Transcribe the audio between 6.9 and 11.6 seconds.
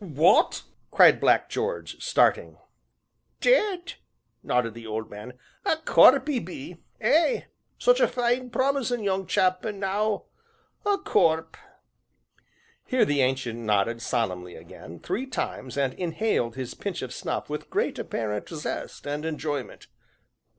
eh! such a fine, promisin' young chap, an' now a corp'."